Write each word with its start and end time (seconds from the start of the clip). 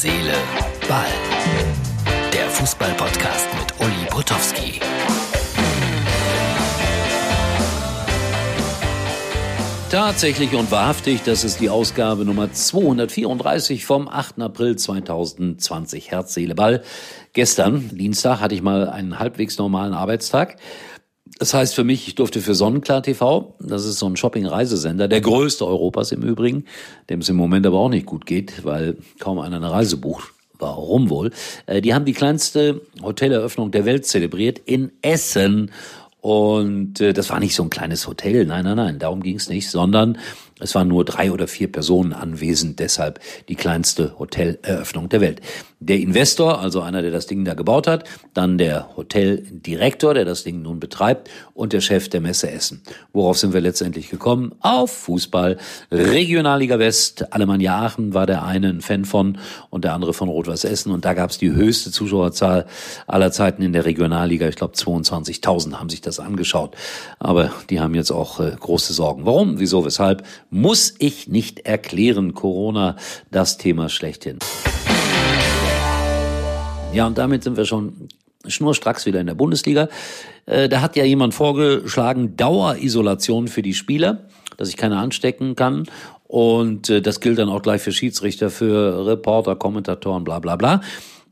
Seele, 0.00 0.32
Ball. 0.88 1.06
Der 2.32 2.48
Fußball-Podcast 2.50 3.48
mit 3.58 3.80
Uli 3.80 4.06
Potowski. 4.08 4.78
Tatsächlich 9.90 10.54
und 10.54 10.70
wahrhaftig, 10.70 11.22
das 11.24 11.42
ist 11.42 11.58
die 11.58 11.68
Ausgabe 11.68 12.24
Nummer 12.24 12.52
234 12.52 13.84
vom 13.84 14.06
8. 14.06 14.40
April 14.40 14.76
2020. 14.76 16.12
Herz, 16.12 16.32
Seele, 16.32 16.54
Ball. 16.54 16.84
Gestern, 17.32 17.90
Dienstag, 17.98 18.40
hatte 18.40 18.54
ich 18.54 18.62
mal 18.62 18.88
einen 18.88 19.18
halbwegs 19.18 19.58
normalen 19.58 19.94
Arbeitstag. 19.94 20.58
Das 21.38 21.54
heißt 21.54 21.74
für 21.74 21.84
mich, 21.84 22.08
ich 22.08 22.14
durfte 22.14 22.40
für 22.40 22.54
Sonnenklar 22.54 23.02
TV, 23.02 23.54
das 23.60 23.84
ist 23.84 23.98
so 23.98 24.06
ein 24.06 24.16
Shopping-Reisesender, 24.16 25.08
der 25.08 25.20
größte 25.20 25.66
Europas 25.66 26.12
im 26.12 26.22
Übrigen, 26.22 26.64
dem 27.10 27.20
es 27.20 27.28
im 27.28 27.36
Moment 27.36 27.66
aber 27.66 27.78
auch 27.78 27.88
nicht 27.88 28.06
gut 28.06 28.26
geht, 28.26 28.64
weil 28.64 28.96
kaum 29.18 29.38
einer 29.38 29.56
eine 29.56 29.70
Reise 29.70 29.96
bucht. 29.96 30.32
Warum 30.58 31.08
wohl? 31.08 31.30
Äh, 31.66 31.80
die 31.80 31.94
haben 31.94 32.04
die 32.04 32.12
kleinste 32.12 32.80
Hoteleröffnung 33.00 33.70
der 33.70 33.84
Welt 33.84 34.06
zelebriert 34.06 34.58
in 34.58 34.90
Essen. 35.02 35.70
Und 36.20 37.00
äh, 37.00 37.12
das 37.12 37.30
war 37.30 37.38
nicht 37.38 37.54
so 37.54 37.62
ein 37.62 37.70
kleines 37.70 38.08
Hotel, 38.08 38.44
nein, 38.44 38.64
nein, 38.64 38.76
nein, 38.76 38.98
darum 38.98 39.22
ging 39.22 39.36
es 39.36 39.48
nicht, 39.48 39.70
sondern 39.70 40.18
es 40.60 40.74
waren 40.74 40.88
nur 40.88 41.04
drei 41.04 41.30
oder 41.30 41.46
vier 41.46 41.70
Personen 41.70 42.12
anwesend, 42.12 42.80
deshalb 42.80 43.20
die 43.48 43.54
kleinste 43.54 44.18
Hoteleröffnung 44.18 45.08
der 45.08 45.20
Welt. 45.20 45.40
Der 45.80 45.98
Investor, 45.98 46.60
also 46.60 46.80
einer, 46.80 47.02
der 47.02 47.12
das 47.12 47.26
Ding 47.26 47.44
da 47.44 47.54
gebaut 47.54 47.86
hat, 47.86 48.02
dann 48.34 48.58
der 48.58 48.96
Hoteldirektor, 48.96 50.12
der 50.12 50.24
das 50.24 50.42
Ding 50.42 50.60
nun 50.60 50.80
betreibt 50.80 51.30
und 51.54 51.72
der 51.72 51.80
Chef 51.80 52.08
der 52.08 52.20
Messe 52.20 52.50
Essen. 52.50 52.82
Worauf 53.12 53.38
sind 53.38 53.52
wir 53.52 53.60
letztendlich 53.60 54.10
gekommen? 54.10 54.52
Auf 54.60 54.90
Fußball. 54.90 55.56
Regionalliga 55.92 56.80
West, 56.80 57.32
Alemannia 57.32 57.80
Aachen 57.80 58.12
war 58.12 58.26
der 58.26 58.44
eine 58.44 58.70
ein 58.70 58.80
Fan 58.80 59.04
von 59.04 59.38
und 59.70 59.84
der 59.84 59.94
andere 59.94 60.14
von 60.14 60.28
Rot-Weiß 60.28 60.64
Essen 60.64 60.90
und 60.90 61.04
da 61.04 61.14
gab 61.14 61.30
es 61.30 61.38
die 61.38 61.52
höchste 61.52 61.92
Zuschauerzahl 61.92 62.66
aller 63.06 63.30
Zeiten 63.30 63.62
in 63.62 63.72
der 63.72 63.84
Regionalliga. 63.84 64.48
Ich 64.48 64.56
glaube 64.56 64.74
22.000 64.74 65.74
haben 65.74 65.90
sich 65.90 66.00
das 66.00 66.18
angeschaut. 66.18 66.74
Aber 67.20 67.52
die 67.70 67.78
haben 67.78 67.94
jetzt 67.94 68.10
auch 68.10 68.40
äh, 68.40 68.50
große 68.58 68.92
Sorgen. 68.92 69.26
Warum? 69.26 69.60
Wieso? 69.60 69.84
Weshalb? 69.84 70.24
Muss 70.50 70.94
ich 70.98 71.28
nicht 71.28 71.60
erklären. 71.60 72.34
Corona, 72.34 72.96
das 73.30 73.58
Thema 73.58 73.88
schlechthin. 73.88 74.38
Ja, 76.92 77.06
und 77.06 77.18
damit 77.18 77.44
sind 77.44 77.56
wir 77.56 77.66
schon 77.66 78.08
schnurstracks 78.46 79.04
wieder 79.04 79.20
in 79.20 79.26
der 79.26 79.34
Bundesliga. 79.34 79.88
Äh, 80.46 80.68
da 80.68 80.80
hat 80.80 80.96
ja 80.96 81.04
jemand 81.04 81.34
vorgeschlagen, 81.34 82.36
Dauerisolation 82.36 83.48
für 83.48 83.62
die 83.62 83.74
Spieler, 83.74 84.28
dass 84.56 84.68
ich 84.70 84.76
keine 84.76 84.96
anstecken 84.96 85.54
kann. 85.54 85.84
Und 86.26 86.88
äh, 86.88 87.02
das 87.02 87.20
gilt 87.20 87.38
dann 87.38 87.48
auch 87.48 87.62
gleich 87.62 87.82
für 87.82 87.92
Schiedsrichter, 87.92 88.50
für 88.50 89.06
Reporter, 89.06 89.56
Kommentatoren, 89.56 90.24
bla 90.24 90.38
bla 90.38 90.56
bla. 90.56 90.80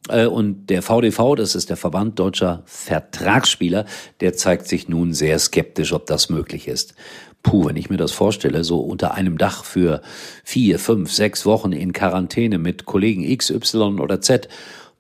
Äh, 0.08 0.26
und 0.26 0.66
der 0.66 0.82
VDV, 0.82 1.36
das 1.36 1.54
ist 1.54 1.70
der 1.70 1.76
Verband 1.76 2.18
deutscher 2.18 2.62
Vertragsspieler, 2.66 3.86
der 4.20 4.34
zeigt 4.34 4.68
sich 4.68 4.88
nun 4.88 5.12
sehr 5.14 5.38
skeptisch, 5.38 5.92
ob 5.92 6.06
das 6.06 6.28
möglich 6.28 6.68
ist. 6.68 6.94
Puh, 7.42 7.66
wenn 7.66 7.76
ich 7.76 7.90
mir 7.90 7.96
das 7.96 8.12
vorstelle, 8.12 8.64
so 8.64 8.80
unter 8.80 9.14
einem 9.14 9.38
Dach 9.38 9.64
für 9.64 10.02
vier, 10.42 10.78
fünf, 10.78 11.12
sechs 11.12 11.46
Wochen 11.46 11.72
in 11.72 11.92
Quarantäne 11.92 12.58
mit 12.58 12.86
Kollegen 12.86 13.22
X, 13.22 13.50
Y 13.50 14.00
oder 14.00 14.20
Z 14.20 14.48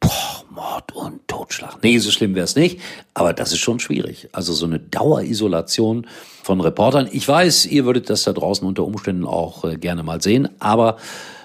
Boah, 0.00 0.44
Mord 0.50 0.94
und 0.94 1.26
Totschlag. 1.26 1.78
Nee, 1.82 1.98
so 1.98 2.10
schlimm 2.10 2.34
wäre 2.34 2.44
es 2.44 2.56
nicht, 2.56 2.80
aber 3.14 3.32
das 3.32 3.52
ist 3.52 3.60
schon 3.60 3.80
schwierig. 3.80 4.28
Also 4.32 4.52
so 4.52 4.66
eine 4.66 4.78
Dauerisolation 4.78 6.06
von 6.42 6.60
Reportern. 6.60 7.08
Ich 7.12 7.26
weiß, 7.26 7.66
ihr 7.66 7.86
würdet 7.86 8.10
das 8.10 8.24
da 8.24 8.32
draußen 8.32 8.66
unter 8.66 8.84
Umständen 8.84 9.24
auch 9.24 9.64
äh, 9.64 9.76
gerne 9.76 10.02
mal 10.02 10.20
sehen, 10.20 10.48
aber 10.58 10.98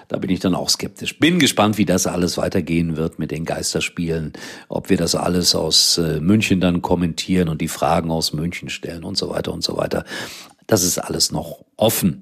da 0.08 0.18
bin 0.18 0.28
ich 0.28 0.40
dann 0.40 0.54
auch 0.54 0.68
skeptisch. 0.68 1.18
Bin 1.18 1.38
gespannt, 1.38 1.78
wie 1.78 1.86
das 1.86 2.06
alles 2.06 2.36
weitergehen 2.36 2.98
wird 2.98 3.18
mit 3.18 3.30
den 3.30 3.46
Geisterspielen, 3.46 4.34
ob 4.68 4.90
wir 4.90 4.98
das 4.98 5.14
alles 5.14 5.54
aus 5.54 5.96
äh, 5.96 6.20
München 6.20 6.60
dann 6.60 6.82
kommentieren 6.82 7.48
und 7.48 7.62
die 7.62 7.68
Fragen 7.68 8.10
aus 8.10 8.34
München 8.34 8.68
stellen 8.68 9.04
und 9.04 9.16
so 9.16 9.30
weiter 9.30 9.54
und 9.54 9.64
so 9.64 9.78
weiter. 9.78 10.04
Das 10.66 10.82
ist 10.82 10.98
alles 10.98 11.32
noch 11.32 11.64
offen. 11.76 12.20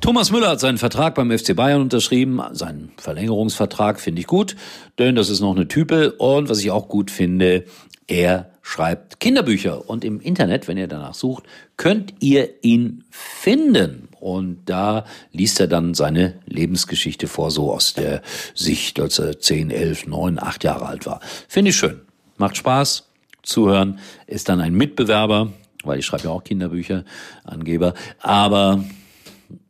Thomas 0.00 0.30
Müller 0.30 0.48
hat 0.48 0.60
seinen 0.60 0.78
Vertrag 0.78 1.14
beim 1.14 1.30
FC 1.30 1.54
Bayern 1.54 1.82
unterschrieben. 1.82 2.40
Seinen 2.52 2.90
Verlängerungsvertrag 2.96 4.00
finde 4.00 4.20
ich 4.20 4.26
gut, 4.26 4.56
denn 4.98 5.14
das 5.14 5.28
ist 5.28 5.40
noch 5.40 5.54
eine 5.54 5.68
Type. 5.68 6.12
Und 6.12 6.48
was 6.48 6.60
ich 6.60 6.70
auch 6.70 6.88
gut 6.88 7.10
finde, 7.10 7.64
er 8.06 8.50
schreibt 8.62 9.20
Kinderbücher. 9.20 9.88
Und 9.88 10.04
im 10.04 10.20
Internet, 10.20 10.68
wenn 10.68 10.78
ihr 10.78 10.88
danach 10.88 11.14
sucht, 11.14 11.44
könnt 11.76 12.14
ihr 12.20 12.48
ihn 12.62 13.04
finden. 13.10 14.08
Und 14.18 14.62
da 14.66 15.04
liest 15.32 15.60
er 15.60 15.66
dann 15.66 15.94
seine 15.94 16.40
Lebensgeschichte 16.46 17.26
vor, 17.26 17.50
so 17.50 17.72
aus 17.72 17.94
der 17.94 18.22
Sicht, 18.54 19.00
als 19.00 19.18
er 19.18 19.38
10, 19.38 19.70
11, 19.70 20.06
9, 20.06 20.38
8 20.42 20.64
Jahre 20.64 20.86
alt 20.86 21.06
war. 21.06 21.20
Finde 21.46 21.70
ich 21.70 21.76
schön. 21.76 22.00
Macht 22.36 22.56
Spaß. 22.56 23.09
Zuhören 23.42 23.98
ist 24.26 24.48
dann 24.48 24.60
ein 24.60 24.74
Mitbewerber, 24.74 25.52
weil 25.84 25.98
ich 25.98 26.06
schreibe 26.06 26.24
ja 26.24 26.30
auch 26.30 26.44
Kinderbücher, 26.44 27.04
Angeber. 27.44 27.94
Aber 28.20 28.84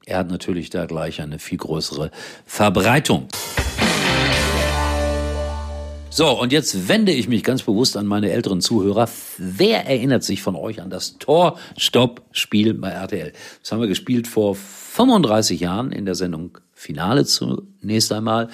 er 0.06 0.18
hat 0.18 0.30
natürlich 0.30 0.70
da 0.70 0.86
gleich 0.86 1.20
eine 1.20 1.38
viel 1.38 1.58
größere 1.58 2.10
Verbreitung. 2.46 3.28
So, 6.12 6.28
und 6.40 6.50
jetzt 6.50 6.88
wende 6.88 7.12
ich 7.12 7.28
mich 7.28 7.44
ganz 7.44 7.62
bewusst 7.62 7.96
an 7.96 8.04
meine 8.04 8.32
älteren 8.32 8.60
Zuhörer. 8.60 9.08
Wer 9.38 9.86
erinnert 9.86 10.24
sich 10.24 10.42
von 10.42 10.56
euch 10.56 10.82
an 10.82 10.90
das 10.90 11.18
Tor-Stopp-Spiel 11.18 12.74
bei 12.74 12.88
RTL? 12.88 13.32
Das 13.62 13.70
haben 13.70 13.80
wir 13.80 13.86
gespielt 13.86 14.26
vor 14.26 14.56
35 14.56 15.60
Jahren 15.60 15.92
in 15.92 16.06
der 16.06 16.16
Sendung 16.16 16.58
Finale 16.74 17.24
zunächst 17.24 18.12
einmal, 18.12 18.48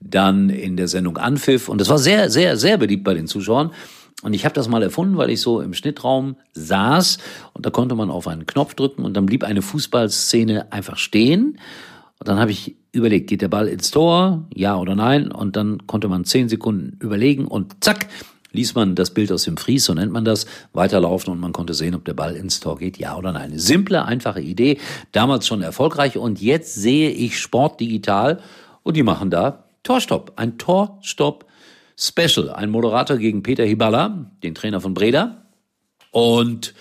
dann 0.00 0.48
in 0.48 0.78
der 0.78 0.88
Sendung 0.88 1.18
Anpfiff. 1.18 1.68
Und 1.68 1.82
das 1.82 1.90
war 1.90 1.98
sehr, 1.98 2.30
sehr, 2.30 2.56
sehr 2.56 2.78
beliebt 2.78 3.04
bei 3.04 3.12
den 3.12 3.26
Zuschauern. 3.26 3.72
Und 4.22 4.34
ich 4.34 4.44
habe 4.44 4.54
das 4.54 4.68
mal 4.68 4.82
erfunden, 4.82 5.16
weil 5.16 5.30
ich 5.30 5.40
so 5.40 5.60
im 5.60 5.74
Schnittraum 5.74 6.36
saß 6.52 7.18
und 7.54 7.66
da 7.66 7.70
konnte 7.70 7.94
man 7.94 8.10
auf 8.10 8.28
einen 8.28 8.46
Knopf 8.46 8.74
drücken 8.74 9.04
und 9.04 9.14
dann 9.14 9.26
blieb 9.26 9.42
eine 9.42 9.62
Fußballszene 9.62 10.70
einfach 10.72 10.96
stehen. 10.96 11.58
Und 12.18 12.28
dann 12.28 12.38
habe 12.38 12.52
ich 12.52 12.76
überlegt, 12.92 13.28
geht 13.28 13.42
der 13.42 13.48
Ball 13.48 13.66
ins 13.66 13.90
Tor, 13.90 14.44
ja 14.54 14.76
oder 14.76 14.94
nein? 14.94 15.32
Und 15.32 15.56
dann 15.56 15.86
konnte 15.88 16.06
man 16.06 16.24
zehn 16.24 16.48
Sekunden 16.48 16.96
überlegen 17.00 17.46
und 17.46 17.82
zack, 17.82 18.06
ließ 18.52 18.74
man 18.74 18.94
das 18.94 19.10
Bild 19.10 19.32
aus 19.32 19.44
dem 19.44 19.56
Fries, 19.56 19.86
so 19.86 19.94
nennt 19.94 20.12
man 20.12 20.24
das, 20.24 20.46
weiterlaufen 20.72 21.32
und 21.32 21.40
man 21.40 21.52
konnte 21.52 21.74
sehen, 21.74 21.94
ob 21.94 22.04
der 22.04 22.14
Ball 22.14 22.36
ins 22.36 22.60
Tor 22.60 22.78
geht, 22.78 22.98
ja 22.98 23.16
oder 23.16 23.32
nein. 23.32 23.58
Simple, 23.58 24.04
einfache 24.04 24.40
Idee, 24.40 24.78
damals 25.10 25.46
schon 25.46 25.62
erfolgreich 25.62 26.16
und 26.16 26.40
jetzt 26.40 26.74
sehe 26.74 27.10
ich 27.10 27.38
Sport 27.38 27.80
digital 27.80 28.40
und 28.82 28.96
die 28.96 29.02
machen 29.02 29.30
da 29.30 29.64
Torstopp, 29.82 30.34
ein 30.36 30.58
Torstopp 30.58 31.46
Special. 31.96 32.50
Ein 32.50 32.70
Moderator 32.70 33.16
gegen 33.16 33.42
Peter 33.42 33.64
Hiballa, 33.64 34.30
den 34.42 34.54
Trainer 34.54 34.80
von 34.80 34.94
Breda. 34.94 35.46
Und 36.10 36.74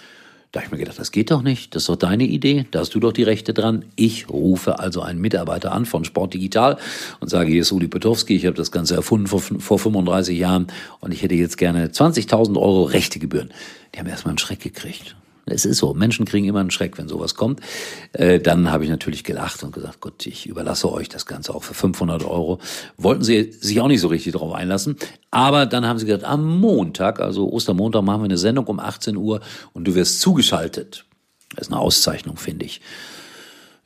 da 0.51 0.59
habe 0.59 0.66
ich 0.66 0.72
mir 0.73 0.79
gedacht, 0.79 0.99
das 0.99 1.11
geht 1.11 1.31
doch 1.31 1.41
nicht. 1.41 1.73
Das 1.73 1.83
ist 1.83 1.89
doch 1.89 1.95
deine 1.95 2.25
Idee. 2.25 2.66
Da 2.72 2.79
hast 2.79 2.94
du 2.94 2.99
doch 2.99 3.13
die 3.13 3.23
Rechte 3.23 3.53
dran. 3.53 3.85
Ich 3.95 4.29
rufe 4.29 4.79
also 4.79 5.01
einen 5.01 5.22
Mitarbeiter 5.22 5.72
an 5.72 5.85
von 5.85 6.03
Sport 6.03 6.33
Digital 6.33 6.77
und 7.22 7.29
sage, 7.29 7.51
hier 7.51 7.61
ist 7.61 7.72
Uli 7.72 7.88
Petowski. 7.88 8.35
Ich 8.35 8.45
habe 8.45 8.57
das 8.57 8.72
Ganze 8.72 8.95
erfunden 8.95 9.27
vor, 9.27 9.39
vor 9.39 9.79
35 9.79 10.38
Jahren 10.38 10.67
und 10.99 11.13
ich 11.13 11.23
hätte 11.23 11.35
jetzt 11.35 11.57
gerne 11.57 11.88
20.000 11.88 12.57
Euro 12.57 12.83
Rechtegebühren. 12.83 13.53
Die 13.95 13.99
haben 13.99 14.07
erstmal 14.07 14.31
einen 14.31 14.39
Schreck 14.39 14.59
gekriegt. 14.59 15.16
Es 15.51 15.66
ist 15.66 15.78
so, 15.78 15.94
Menschen 15.94 16.25
kriegen 16.25 16.47
immer 16.47 16.59
einen 16.59 16.72
Schreck, 16.72 16.97
wenn 16.97 17.07
sowas 17.07 17.35
kommt. 17.35 17.59
Äh, 18.13 18.39
dann 18.39 18.72
habe 18.72 18.84
ich 18.84 18.89
natürlich 18.89 19.23
gelacht 19.23 19.63
und 19.63 19.73
gesagt, 19.73 20.00
Gott, 20.01 20.25
ich 20.25 20.47
überlasse 20.47 20.91
euch 20.91 21.09
das 21.09 21.25
Ganze 21.25 21.53
auch 21.53 21.63
für 21.63 21.73
500 21.73 22.23
Euro. 22.23 22.59
Wollten 22.97 23.23
sie 23.23 23.51
sich 23.51 23.79
auch 23.81 23.88
nicht 23.88 24.01
so 24.01 24.07
richtig 24.07 24.34
darauf 24.34 24.53
einlassen. 24.53 24.95
Aber 25.29 25.66
dann 25.66 25.85
haben 25.85 26.00
sie 26.00 26.06
gesagt, 26.06 26.23
am 26.23 26.59
Montag, 26.59 27.19
also 27.19 27.50
Ostermontag, 27.51 28.03
machen 28.03 28.22
wir 28.22 28.25
eine 28.25 28.38
Sendung 28.38 28.67
um 28.67 28.79
18 28.79 29.16
Uhr 29.17 29.41
und 29.73 29.85
du 29.85 29.95
wirst 29.95 30.22
zugeschaltet. 30.22 31.06
Das 31.56 31.67
ist 31.67 31.73
eine 31.73 31.81
Auszeichnung, 31.81 32.38
finde 32.38 32.66
ich. 32.66 32.81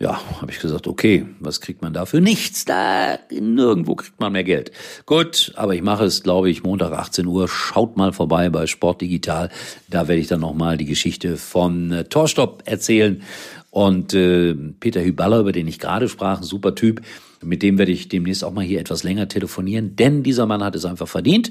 Ja, 0.06 0.22
habe 0.40 0.52
ich 0.52 0.60
gesagt, 0.60 0.86
okay, 0.86 1.26
was 1.40 1.62
kriegt 1.62 1.82
man 1.82 1.92
dafür? 1.92 2.22
Nichts, 2.22 2.64
da 2.64 3.18
nirgendwo 3.32 3.96
kriegt 3.96 4.20
man 4.20 4.34
mehr 4.34 4.44
Geld. 4.44 4.70
Gut, 5.08 5.52
aber 5.56 5.74
ich 5.74 5.82
mache 5.82 6.06
es, 6.06 6.22
glaube 6.22 6.48
ich, 6.52 6.62
Montag 6.62 6.92
18 6.92 7.26
Uhr. 7.26 7.48
Schaut 7.48 7.98
mal 7.98 8.14
vorbei 8.14 8.52
bei 8.52 8.68
Sport 8.68 9.02
Digital. 9.02 9.50
Da 9.90 10.08
werde 10.08 10.22
ich 10.22 10.28
dann 10.28 10.42
nochmal 10.42 10.78
die 10.78 10.86
Geschichte 10.86 11.38
von 11.38 11.92
äh, 11.92 12.04
Torstopp 12.04 12.62
erzählen. 12.66 13.24
Und 13.72 14.14
äh, 14.14 14.54
Peter 14.54 15.04
Hüballer, 15.04 15.40
über 15.40 15.52
den 15.52 15.68
ich 15.68 15.80
gerade 15.80 16.08
sprach, 16.08 16.38
ein 16.38 16.44
super 16.44 16.76
Typ, 16.76 17.02
mit 17.42 17.64
dem 17.64 17.80
werde 17.80 17.92
ich 17.92 18.08
demnächst 18.08 18.44
auch 18.44 18.54
mal 18.54 18.64
hier 18.64 18.82
etwas 18.82 19.02
länger 19.02 19.28
telefonieren, 19.28 19.96
denn 19.96 20.22
dieser 20.22 20.46
Mann 20.46 20.64
hat 20.64 20.76
es 20.76 20.86
einfach 20.86 21.08
verdient. 21.08 21.50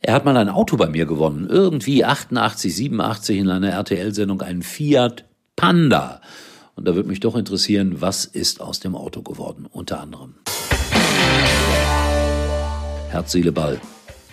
Er 0.00 0.14
hat 0.14 0.24
mal 0.24 0.38
ein 0.38 0.48
Auto 0.48 0.78
bei 0.78 0.88
mir 0.88 1.04
gewonnen, 1.04 1.46
irgendwie 1.46 2.06
88, 2.06 2.74
87 2.74 3.36
in 3.36 3.50
einer 3.50 3.68
RTL-Sendung, 3.68 4.40
einen 4.40 4.62
Fiat 4.62 5.26
Panda. 5.56 6.22
Und 6.74 6.86
da 6.88 6.94
würde 6.94 7.08
mich 7.08 7.20
doch 7.20 7.36
interessieren, 7.36 8.00
was 8.00 8.24
ist 8.24 8.60
aus 8.60 8.80
dem 8.80 8.96
Auto 8.96 9.22
geworden, 9.22 9.66
unter 9.70 10.00
anderem. 10.00 10.34
Herz, 13.10 13.32
Seele, 13.32 13.52
Ball. 13.52 13.80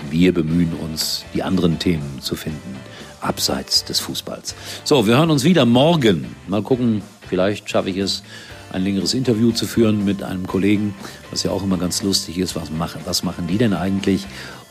Wir 0.10 0.34
bemühen 0.34 0.74
uns, 0.74 1.26
die 1.34 1.44
anderen 1.44 1.80
Themen 1.80 2.22
zu 2.22 2.36
finden, 2.36 2.78
abseits 3.20 3.84
des 3.84 4.00
Fußballs. 4.00 4.56
So, 4.86 5.06
wir 5.06 5.18
hören 5.18 5.32
uns 5.32 5.44
wieder 5.44 5.66
morgen. 5.66 6.34
Mal 6.48 6.64
gucken, 6.64 7.02
vielleicht 7.28 7.70
schaffe 7.70 7.90
ich 7.90 7.98
es, 7.98 8.24
ein 8.72 8.84
längeres 8.84 9.14
Interview 9.14 9.52
zu 9.52 9.68
führen 9.68 10.06
mit 10.06 10.24
einem 10.24 10.48
Kollegen, 10.48 10.96
was 11.32 11.44
ja 11.44 11.52
auch 11.52 11.64
immer 11.64 11.78
ganz 11.78 12.04
lustig 12.04 12.38
ist. 12.38 12.56
Was 12.56 12.72
machen, 12.72 13.02
was 13.04 13.24
machen 13.24 13.48
die 13.48 13.58
denn 13.58 13.74
eigentlich? 13.74 14.26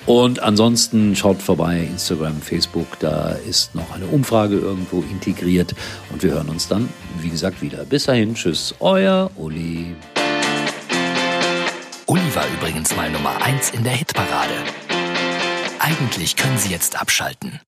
Und 0.08 0.43
ansonsten 0.43 1.14
schaut 1.14 1.43
vorbei, 1.43 1.81
Instagram, 1.81 2.40
Facebook, 2.40 2.99
da 2.99 3.32
ist 3.46 3.75
noch 3.75 3.94
eine 3.94 4.06
Umfrage 4.06 4.56
irgendwo 4.56 5.02
integriert. 5.02 5.75
Und 6.10 6.22
wir 6.22 6.31
hören 6.31 6.49
uns 6.49 6.66
dann, 6.66 6.88
wie 7.20 7.28
gesagt, 7.28 7.60
wieder. 7.60 7.84
Bis 7.84 8.05
dahin, 8.05 8.34
tschüss, 8.34 8.75
euer 8.81 9.31
Uli. 9.37 9.94
Uli 12.06 12.34
war 12.34 12.46
übrigens 12.58 12.96
mal 12.96 13.10
Nummer 13.10 13.37
1 13.43 13.72
in 13.72 13.84
der 13.84 13.93
Hitparade. 13.93 14.55
Eigentlich 15.78 16.37
können 16.37 16.56
Sie 16.56 16.70
jetzt 16.70 16.99
abschalten. 16.99 17.60